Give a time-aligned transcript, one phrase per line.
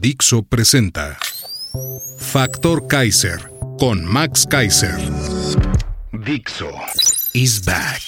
[0.00, 1.18] Dixo presenta
[2.16, 3.38] Factor Kaiser
[3.78, 4.96] con Max Kaiser.
[6.24, 6.70] Dixo
[7.34, 8.00] is back.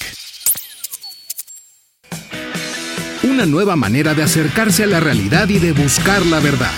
[3.24, 6.72] Una nueva manera de acercarse a la realidad y de buscar la verdad.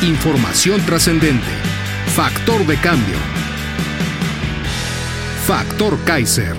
[0.00, 1.52] Información trascendente.
[2.14, 3.18] Factor de cambio.
[5.46, 6.56] Factor Kaiser.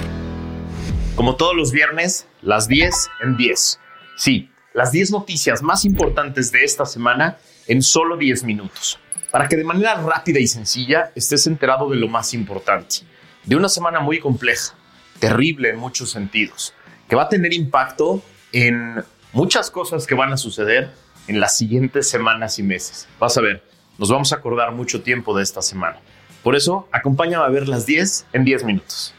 [1.15, 3.79] Como todos los viernes, las 10 en 10.
[4.15, 8.99] Sí, las 10 noticias más importantes de esta semana en solo 10 minutos,
[9.31, 12.97] para que de manera rápida y sencilla estés enterado de lo más importante,
[13.43, 14.75] de una semana muy compleja,
[15.17, 16.75] terrible en muchos sentidos,
[17.09, 18.21] que va a tener impacto
[18.51, 20.91] en muchas cosas que van a suceder
[21.27, 23.07] en las siguientes semanas y meses.
[23.19, 23.63] Vas a ver,
[23.97, 25.97] nos vamos a acordar mucho tiempo de esta semana.
[26.43, 29.15] Por eso, acompáñame a ver las 10 en 10 minutos.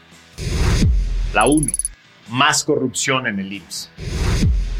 [1.33, 1.69] La 1.
[2.29, 3.89] Más corrupción en el IMSS.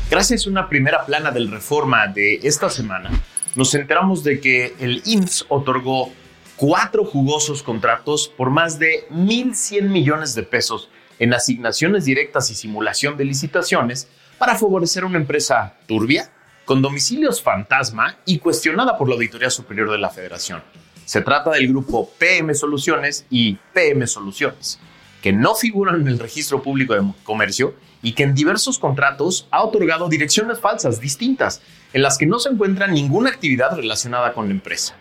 [0.09, 3.11] Gracias a una primera plana del reforma de esta semana,
[3.53, 6.11] nos enteramos de que el IMSS otorgó
[6.55, 13.17] cuatro jugosos contratos por más de 1.100 millones de pesos en asignaciones directas y simulación
[13.17, 14.07] de licitaciones
[14.39, 16.31] para favorecer a una empresa turbia,
[16.65, 20.63] con domicilios fantasma y cuestionada por la Auditoría Superior de la Federación.
[21.05, 24.79] Se trata del grupo PM Soluciones y PM Soluciones,
[25.21, 29.63] que no figuran en el registro público de comercio y que en diversos contratos ha
[29.63, 31.61] otorgado direcciones falsas distintas,
[31.93, 34.95] en las que no se encuentra ninguna actividad relacionada con la empresa.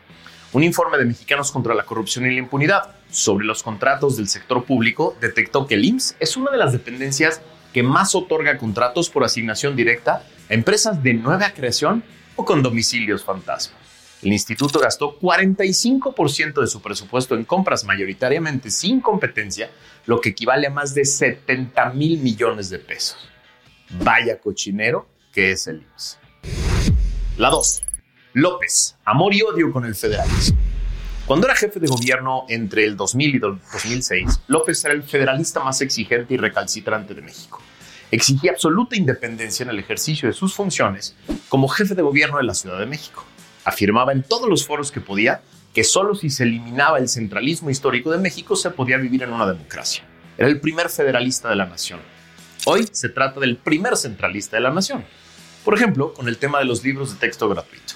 [0.53, 4.65] Un informe de Mexicanos contra la Corrupción y la Impunidad sobre los contratos del sector
[4.65, 9.25] público detectó que el IMSS es una de las dependencias que más otorga contratos por
[9.25, 12.03] asignación directa a empresas de nueva creación
[12.37, 13.78] o con domicilios fantasma.
[14.23, 19.71] El instituto gastó 45% de su presupuesto en compras mayoritariamente sin competencia,
[20.07, 23.29] lo que equivale a más de 70 mil millones de pesos.
[24.03, 26.19] Vaya cochinero que es el IMSS.
[27.37, 27.83] La 2.
[28.35, 30.59] López, amor y odio con el federalismo.
[31.25, 35.81] Cuando era jefe de gobierno entre el 2000 y 2006, López era el federalista más
[35.81, 37.61] exigente y recalcitrante de México.
[38.11, 41.15] Exigía absoluta independencia en el ejercicio de sus funciones
[41.49, 43.25] como jefe de gobierno de la Ciudad de México.
[43.69, 45.43] Afirmaba en todos los foros que podía
[45.75, 49.47] que solo si se eliminaba el centralismo histórico de México se podía vivir en una
[49.47, 50.05] democracia.
[50.39, 52.01] Era el primer federalista de la nación.
[52.65, 55.05] Hoy se trata del primer centralista de la nación.
[55.67, 57.93] Por ejemplo, con el tema de los libros de texto gratuito.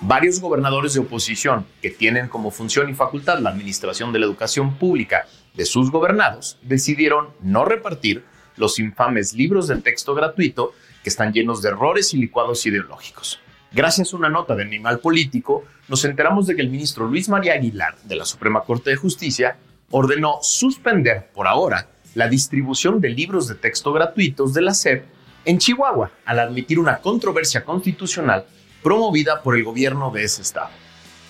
[0.00, 4.76] Varios gobernadores de oposición que tienen como función y facultad la administración de la educación
[4.76, 8.24] pública de sus gobernados decidieron no repartir
[8.56, 10.74] los infames libros de texto gratuito
[11.04, 13.38] que están llenos de errores y licuados ideológicos.
[13.72, 17.54] Gracias a una nota de Animal Político, nos enteramos de que el ministro Luis María
[17.54, 19.56] Aguilar de la Suprema Corte de Justicia
[19.90, 25.04] ordenó suspender por ahora la distribución de libros de texto gratuitos de la SEP
[25.44, 28.46] en Chihuahua al admitir una controversia constitucional
[28.82, 30.70] promovida por el gobierno de ese estado.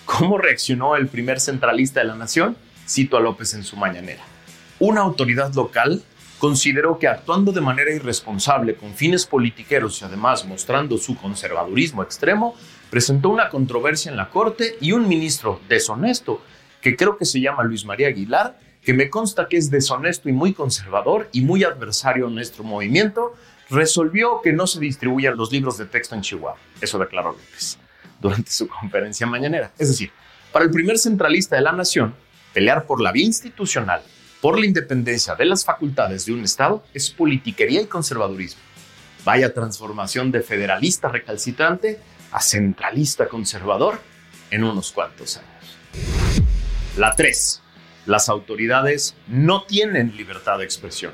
[0.05, 2.55] ¿Cómo reaccionó el primer centralista de la nación?
[2.87, 4.23] Cito a López en su mañanera.
[4.79, 6.03] Una autoridad local
[6.39, 12.55] consideró que actuando de manera irresponsable con fines politiqueros y además mostrando su conservadurismo extremo,
[12.89, 16.41] presentó una controversia en la Corte y un ministro deshonesto,
[16.81, 20.31] que creo que se llama Luis María Aguilar, que me consta que es deshonesto y
[20.31, 23.33] muy conservador y muy adversario a nuestro movimiento,
[23.69, 26.57] resolvió que no se distribuyan los libros de texto en Chihuahua.
[26.79, 27.77] Eso declaró López
[28.21, 29.71] durante su conferencia mañanera.
[29.77, 30.11] Es decir,
[30.51, 32.15] para el primer centralista de la nación,
[32.53, 34.01] pelear por la vía institucional,
[34.41, 38.61] por la independencia de las facultades de un Estado, es politiquería y conservadurismo.
[39.25, 41.99] Vaya transformación de federalista recalcitrante
[42.31, 43.99] a centralista conservador
[44.51, 45.77] en unos cuantos años.
[46.97, 47.61] La 3.
[48.05, 51.11] Las autoridades no tienen libertad de expresión.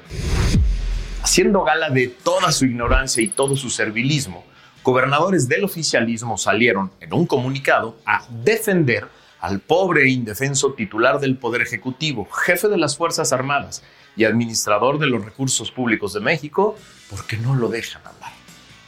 [1.24, 4.46] Haciendo gala de toda su ignorancia y todo su servilismo,
[4.84, 9.08] gobernadores del oficialismo salieron en un comunicado a defender
[9.44, 13.84] al pobre e indefenso titular del Poder Ejecutivo, jefe de las Fuerzas Armadas
[14.16, 16.78] y administrador de los recursos públicos de México,
[17.10, 18.32] porque no lo dejan hablar.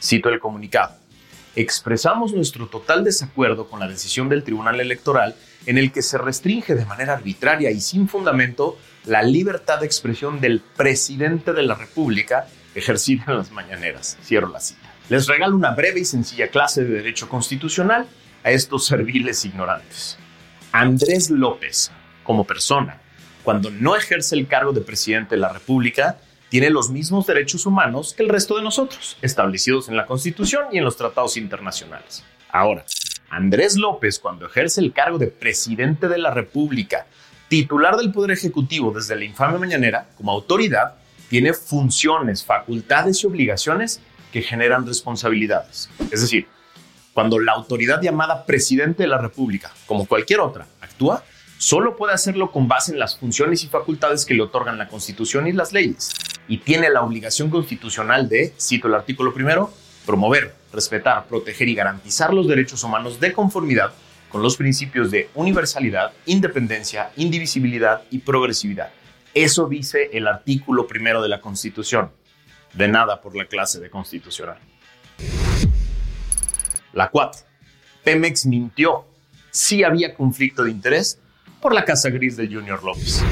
[0.02, 0.96] Cito el comunicado.
[1.56, 5.36] Expresamos nuestro total desacuerdo con la decisión del Tribunal Electoral
[5.66, 10.40] en el que se restringe de manera arbitraria y sin fundamento la libertad de expresión
[10.40, 14.16] del presidente de la República ejercida en las mañaneras.
[14.24, 14.90] Cierro la cita.
[15.10, 18.06] les regalo una breve y sencilla clase de Derecho Constitucional
[18.42, 20.16] a estos serviles ignorantes.
[20.78, 21.90] Andrés López,
[22.22, 23.00] como persona,
[23.44, 26.18] cuando no ejerce el cargo de presidente de la República,
[26.50, 30.76] tiene los mismos derechos humanos que el resto de nosotros, establecidos en la Constitución y
[30.76, 32.24] en los tratados internacionales.
[32.50, 32.84] Ahora,
[33.30, 37.06] Andrés López, cuando ejerce el cargo de presidente de la República,
[37.48, 40.96] titular del Poder Ejecutivo desde la infame mañanera, como autoridad,
[41.30, 45.88] tiene funciones, facultades y obligaciones que generan responsabilidades.
[46.12, 46.46] Es decir,
[47.16, 51.24] cuando la autoridad llamada presidente de la República, como cualquier otra, actúa,
[51.56, 55.46] solo puede hacerlo con base en las funciones y facultades que le otorgan la Constitución
[55.46, 56.12] y las leyes.
[56.46, 59.72] Y tiene la obligación constitucional de, cito el artículo primero,
[60.04, 63.94] promover, respetar, proteger y garantizar los derechos humanos de conformidad
[64.28, 68.90] con los principios de universalidad, independencia, indivisibilidad y progresividad.
[69.32, 72.10] Eso dice el artículo primero de la Constitución.
[72.74, 74.58] De nada por la clase de constitucional.
[76.96, 77.42] La 4.
[78.04, 79.04] Pemex mintió.
[79.50, 81.18] Sí había conflicto de interés
[81.60, 83.22] por la Casa Gris de Junior López.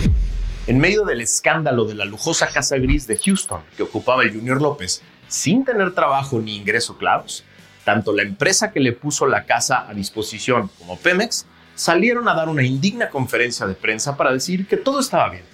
[0.67, 4.61] En medio del escándalo de la lujosa Casa Gris de Houston que ocupaba el Junior
[4.61, 7.43] López, sin tener trabajo ni ingreso claros,
[7.87, 12.51] tanto la empresa que le puso la casa a disposición como Pemex salieron a dar
[12.51, 15.45] una indigna conferencia de prensa para decir que todo estaba bien,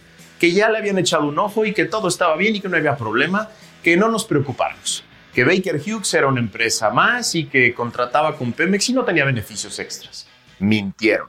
[0.40, 2.76] que ya le habían echado un ojo y que todo estaba bien y que no
[2.76, 3.50] había problema,
[3.84, 5.04] que no nos preocupáramos
[5.34, 9.24] que Baker Hughes era una empresa más y que contrataba con Pemex y no tenía
[9.24, 10.26] beneficios extras.
[10.58, 11.28] Mintieron.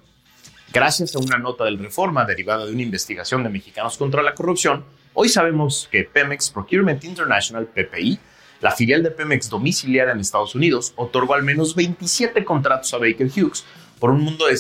[0.74, 4.86] Gracias a una nota del Reforma derivada de una investigación de mexicanos contra la corrupción,
[5.14, 8.20] hoy sabemos que Pemex Procurement International, PPI,
[8.62, 13.28] la filial de Pemex domiciliada en Estados Unidos, otorgó al menos 27 contratos a Baker
[13.28, 13.66] Hughes
[14.00, 14.56] por un monto de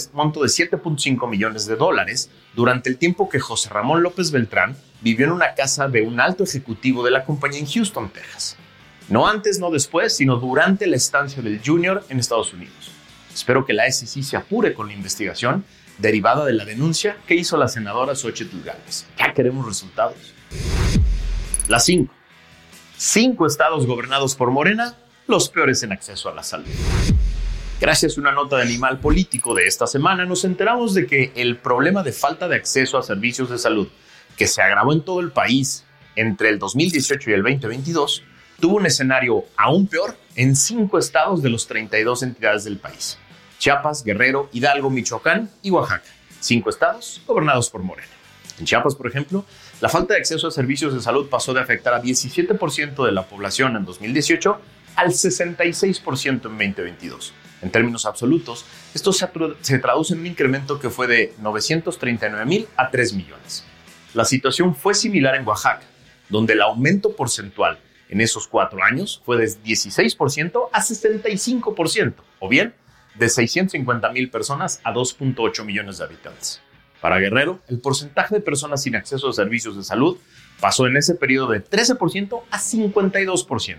[0.47, 5.55] 7.5 millones de dólares durante el tiempo que José Ramón López Beltrán vivió en una
[5.55, 8.57] casa de un alto ejecutivo de la compañía en Houston, Texas.
[9.11, 12.91] No antes, no después, sino durante la estancia del Junior en Estados Unidos.
[13.33, 15.65] Espero que la SEC se apure con la investigación
[15.97, 19.05] derivada de la denuncia que hizo la senadora Xochitl Gálvez.
[19.19, 20.15] Ya queremos resultados.
[21.67, 22.09] La 5.
[22.95, 24.95] Cinco estados gobernados por Morena,
[25.27, 26.71] los peores en acceso a la salud.
[27.81, 31.57] Gracias a una nota de Animal Político de esta semana, nos enteramos de que el
[31.57, 33.89] problema de falta de acceso a servicios de salud,
[34.37, 35.83] que se agravó en todo el país
[36.15, 38.23] entre el 2018 y el 2022,
[38.61, 43.17] tuvo un escenario aún peor en cinco estados de los 32 entidades del país.
[43.57, 46.07] Chiapas, Guerrero, Hidalgo, Michoacán y Oaxaca.
[46.39, 48.07] Cinco estados gobernados por Morena.
[48.59, 49.43] En Chiapas, por ejemplo,
[49.81, 53.23] la falta de acceso a servicios de salud pasó de afectar a 17% de la
[53.23, 54.61] población en 2018
[54.95, 57.33] al 66% en 2022.
[57.63, 62.89] En términos absolutos, esto se, traduce en un incremento que fue de 939 mil a
[62.89, 63.63] 3 millones.
[64.13, 65.83] La situación fue similar en Oaxaca,
[66.29, 67.79] donde el aumento porcentual
[68.11, 72.75] en esos cuatro años fue de 16% a 65%, o bien
[73.15, 76.61] de 650 mil personas a 2.8 millones de habitantes.
[76.99, 80.17] Para Guerrero, el porcentaje de personas sin acceso a servicios de salud
[80.59, 83.77] pasó en ese periodo de 13% a 52%.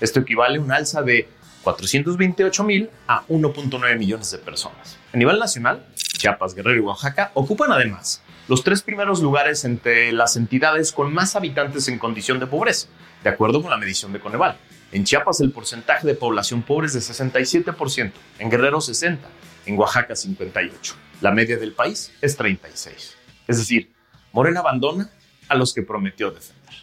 [0.00, 1.28] Esto equivale a un alza de
[1.64, 4.98] 428 mil a 1.9 millones de personas.
[5.12, 10.36] A nivel nacional, Chiapas, Guerrero y Oaxaca ocupan además los tres primeros lugares entre las
[10.36, 12.88] entidades con más habitantes en condición de pobreza,
[13.22, 14.56] de acuerdo con la medición de Coneval.
[14.92, 19.18] En Chiapas el porcentaje de población pobre es de 67%, en Guerrero 60%,
[19.66, 20.94] en Oaxaca 58%.
[21.20, 23.14] La media del país es 36%.
[23.46, 23.92] Es decir,
[24.32, 25.10] Morena abandona
[25.48, 26.74] a los que prometió defender.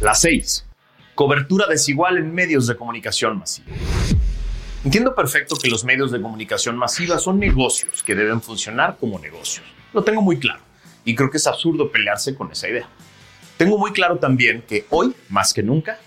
[0.00, 0.66] La 6.
[1.14, 3.68] Cobertura desigual en medios de comunicación masiva.
[4.84, 9.64] Entiendo perfecto que los medios de comunicación masiva son negocios que deben funcionar como negocios.
[9.94, 10.60] Lo tengo muy claro
[11.04, 12.88] y creo que es absurdo pelearse con esa idea.
[13.56, 15.98] Tengo muy claro también que hoy, más que nunca,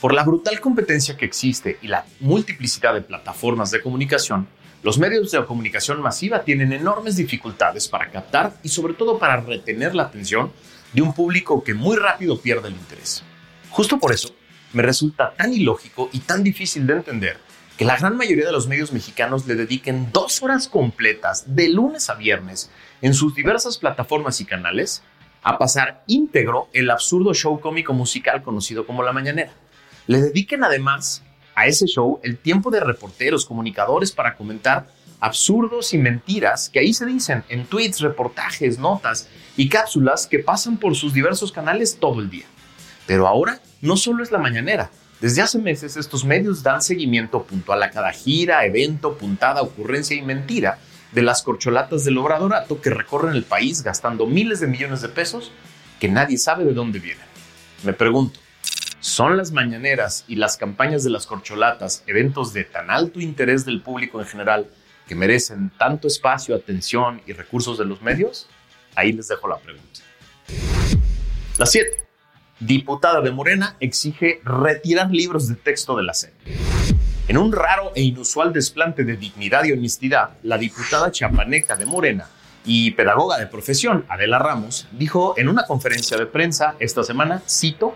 [0.00, 4.48] por la brutal competencia que existe y la multiplicidad de plataformas de comunicación,
[4.82, 9.94] los medios de comunicación masiva tienen enormes dificultades para captar y sobre todo para retener
[9.94, 10.52] la atención
[10.94, 13.22] de un público que muy rápido pierde el interés.
[13.70, 14.34] Justo por eso,
[14.72, 17.38] me resulta tan ilógico y tan difícil de entender
[17.76, 22.08] que la gran mayoría de los medios mexicanos le dediquen dos horas completas de lunes
[22.08, 22.70] a viernes
[23.02, 25.02] en sus diversas plataformas y canales
[25.44, 29.52] a pasar íntegro el absurdo show cómico musical conocido como La Mañanera.
[30.06, 31.22] Le dediquen además
[31.54, 34.88] a ese show el tiempo de reporteros, comunicadores para comentar
[35.20, 40.78] absurdos y mentiras que ahí se dicen en tweets, reportajes, notas y cápsulas que pasan
[40.78, 42.46] por sus diversos canales todo el día.
[43.06, 47.82] Pero ahora no solo es La Mañanera, desde hace meses estos medios dan seguimiento puntual
[47.82, 50.78] a cada gira, evento, puntada, ocurrencia y mentira
[51.14, 55.52] de las corcholatas del obradorato que recorren el país gastando miles de millones de pesos
[56.00, 57.24] que nadie sabe de dónde vienen.
[57.84, 58.40] Me pregunto,
[59.04, 63.82] ¿Son las mañaneras y las campañas de las corcholatas eventos de tan alto interés del
[63.82, 64.66] público en general
[65.06, 68.48] que merecen tanto espacio, atención y recursos de los medios?
[68.94, 70.00] Ahí les dejo la pregunta.
[71.58, 72.02] La 7.
[72.60, 76.32] Diputada de Morena exige retirar libros de texto de la SEP.
[77.26, 82.28] En un raro e inusual desplante de dignidad y honestidad, la diputada chapaneca de Morena
[82.66, 87.94] y pedagoga de profesión, Adela Ramos, dijo en una conferencia de prensa esta semana, cito,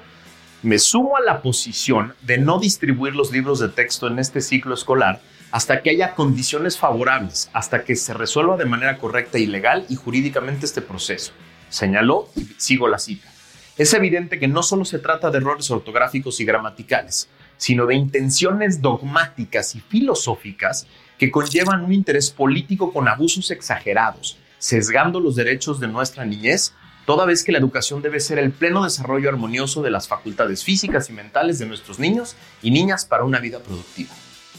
[0.63, 4.73] me sumo a la posición de no distribuir los libros de texto en este ciclo
[4.73, 5.21] escolar
[5.51, 9.97] hasta que haya condiciones favorables, hasta que se resuelva de manera correcta y legal y
[9.97, 11.33] jurídicamente este proceso.
[11.69, 13.29] Señaló, y sigo la cita,
[13.77, 18.81] es evidente que no solo se trata de errores ortográficos y gramaticales, sino de intenciones
[18.81, 20.87] dogmáticas y filosóficas
[21.19, 26.73] que conllevan un interés político con abusos exagerados, sesgando los derechos de nuestra niñez
[27.05, 31.09] toda vez que la educación debe ser el pleno desarrollo armonioso de las facultades físicas
[31.09, 34.11] y mentales de nuestros niños y niñas para una vida productiva.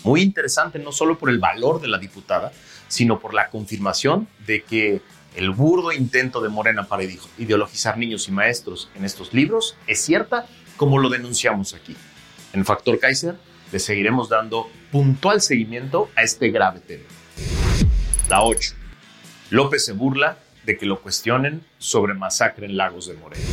[0.03, 2.51] Muy interesante no solo por el valor de la diputada,
[2.87, 5.01] sino por la confirmación de que
[5.35, 7.03] el burdo intento de Morena para
[7.37, 11.95] ideologizar niños y maestros en estos libros es cierta como lo denunciamos aquí.
[12.53, 13.35] En Factor Kaiser
[13.71, 17.03] le seguiremos dando puntual seguimiento a este grave tema.
[18.27, 18.73] La 8.
[19.51, 23.45] López se burla de que lo cuestionen sobre masacre en Lagos de Moreno.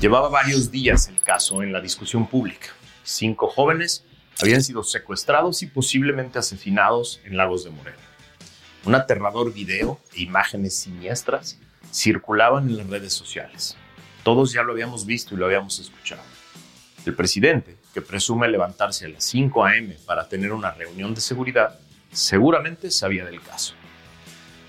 [0.00, 2.68] Llevaba varios días el caso en la discusión pública.
[3.04, 4.04] Cinco jóvenes
[4.40, 7.98] habían sido secuestrados y posiblemente asesinados en Lagos de Moreno.
[8.84, 11.58] Un aterrador video e imágenes siniestras
[11.92, 13.76] circulaban en las redes sociales.
[14.24, 16.22] Todos ya lo habíamos visto y lo habíamos escuchado.
[17.06, 19.96] El presidente, que presume levantarse a las 5 a.m.
[20.04, 21.78] para tener una reunión de seguridad,
[22.12, 23.74] seguramente sabía del caso.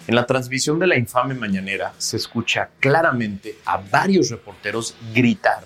[0.08, 5.66] En la transmisión de la infame mañanera se escucha claramente a varios reporteros gritar,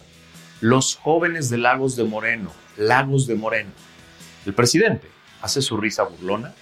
[0.62, 3.72] los jóvenes de Lagos de Moreno, Lagos de Moreno.
[4.46, 5.10] El presidente
[5.42, 6.54] hace su risa burlona,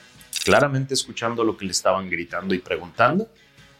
[0.44, 3.30] claramente escuchando lo que le estaban gritando y preguntando,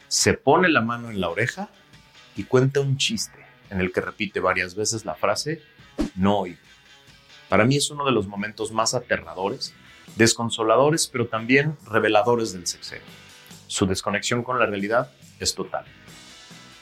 [0.06, 1.68] se pone la mano en la oreja
[2.36, 5.60] y cuenta un chiste en el que repite varias veces la frase,
[6.14, 6.67] no oigo.
[7.48, 9.72] Para mí es uno de los momentos más aterradores,
[10.16, 13.06] desconsoladores, pero también reveladores del sexenio.
[13.66, 15.84] Su desconexión con la realidad es total.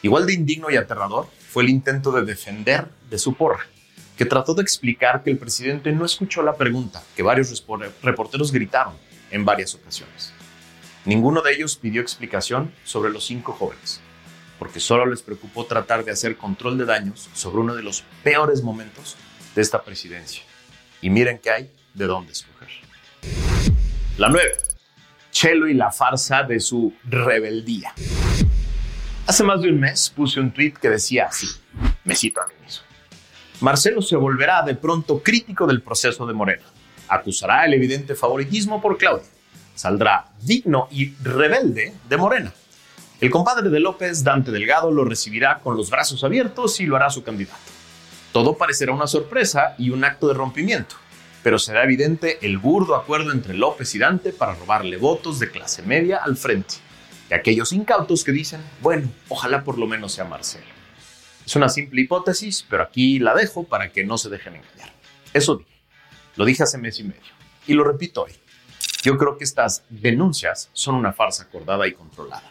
[0.02, 3.66] Igual de indigno y aterrador fue el intento de defender de su porra,
[4.16, 7.64] que trató de explicar que el presidente no escuchó la pregunta que varios
[8.02, 8.94] reporteros gritaron
[9.30, 10.32] en varias ocasiones.
[11.04, 14.00] Ninguno de ellos pidió explicación sobre los cinco jóvenes,
[14.58, 18.62] porque solo les preocupó tratar de hacer control de daños sobre uno de los peores
[18.62, 19.16] momentos
[19.54, 20.42] de esta presidencia.
[21.06, 22.66] Y miren que hay de dónde escoger.
[24.18, 24.54] La nueve.
[25.30, 27.94] Chelo y la farsa de su rebeldía.
[29.24, 31.46] Hace más de un mes puse un tweet que decía así,
[32.02, 32.82] me cito a mí mismo.
[33.60, 36.64] Marcelo se volverá de pronto crítico del proceso de Morena.
[37.06, 39.28] Acusará el evidente favoritismo por Claudia.
[39.76, 42.52] Saldrá digno y rebelde de Morena.
[43.20, 47.10] El compadre de López, Dante Delgado, lo recibirá con los brazos abiertos y lo hará
[47.10, 47.75] su candidato.
[48.36, 50.96] Todo parecerá una sorpresa y un acto de rompimiento
[51.42, 55.80] pero será evidente el burdo acuerdo entre López y Dante para robarle votos de clase
[55.82, 56.74] media al frente,
[57.30, 60.66] y aquellos incautos que dicen, bueno, ojalá por lo menos sea Marcelo.
[61.46, 64.92] Es una simple hipótesis, pero aquí la dejo para que no se dejen engañar.
[65.32, 65.70] Eso dije.
[66.34, 67.32] Lo dije hace mes y medio.
[67.66, 68.32] Y lo repito hoy.
[69.02, 72.50] Yo creo que estas denuncias son una farsa acordada y controlada,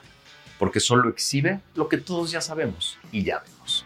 [0.57, 3.84] porque solo exhibe lo que todos ya sabemos y ya vemos.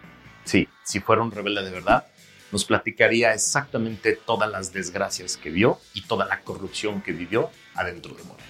[0.90, 2.08] Si fuera un rebelde de verdad,
[2.52, 8.16] nos platicaría exactamente todas las desgracias que vio y toda la corrupción que vivió adentro
[8.16, 8.50] de Morena.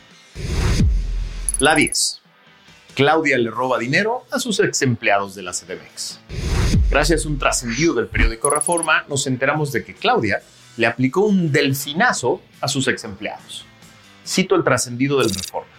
[1.59, 2.21] La 10.
[2.95, 6.21] Claudia le roba dinero a sus ex empleados de la CDMX.
[6.89, 10.41] Gracias a un trascendido del periódico Reforma, nos enteramos de que Claudia
[10.77, 13.65] le aplicó un delfinazo a sus ex empleados.
[14.25, 15.73] Cito el trascendido del Reforma.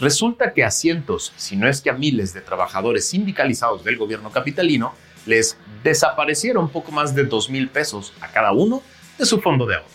[0.00, 4.32] Resulta que a cientos, si no es que a miles de trabajadores sindicalizados del gobierno
[4.32, 8.82] capitalino les desaparecieron poco más de 2 mil pesos a cada uno
[9.18, 9.88] de su fondo de ahorro.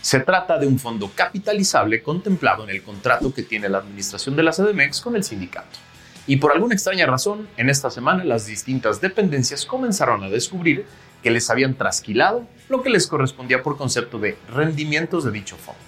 [0.00, 4.42] Se trata de un fondo capitalizable contemplado en el contrato que tiene la administración de
[4.42, 5.78] la CDMX con el sindicato.
[6.26, 10.86] Y por alguna extraña razón, en esta semana las distintas dependencias comenzaron a descubrir
[11.22, 15.80] que les habían trasquilado lo que les correspondía por concepto de rendimientos de dicho fondo.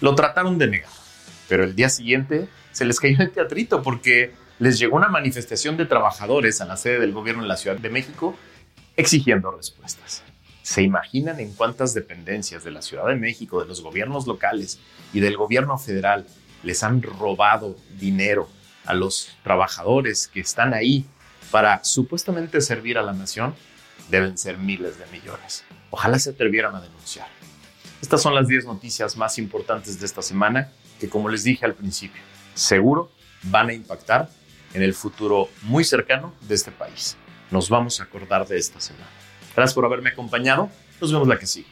[0.00, 0.90] Lo trataron de negar,
[1.48, 5.86] pero el día siguiente se les cayó el teatrito porque les llegó una manifestación de
[5.86, 8.36] trabajadores a la sede del gobierno en la Ciudad de México
[8.96, 10.22] exigiendo respuestas.
[10.62, 14.80] ¿Se imaginan en cuántas dependencias de la Ciudad de México, de los gobiernos locales
[15.12, 16.26] y del gobierno federal
[16.62, 18.48] les han robado dinero
[18.84, 21.04] a los trabajadores que están ahí
[21.50, 23.54] para supuestamente servir a la nación?
[24.10, 25.64] deben ser miles de millones.
[25.90, 27.26] Ojalá se atrevieran a denunciar.
[28.00, 30.70] Estas son las 10 noticias más importantes de esta semana
[31.00, 32.22] que, como les dije al principio,
[32.54, 33.10] seguro
[33.44, 34.28] van a impactar
[34.76, 37.16] en el futuro muy cercano de este país.
[37.50, 39.06] Nos vamos a acordar de esta semana.
[39.56, 40.68] Gracias por haberme acompañado.
[41.00, 41.66] Nos vemos la que sigue.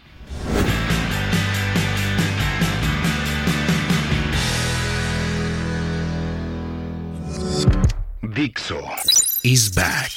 [8.22, 8.80] Dixo
[9.44, 10.10] is back.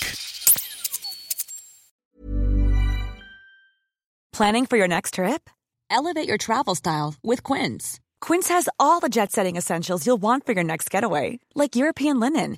[4.31, 5.49] Planning for your next trip?
[5.89, 7.99] Elevate your travel style with Quince.
[8.21, 12.19] Quince has all the jet setting essentials you'll want for your next getaway, like European
[12.19, 12.57] linen,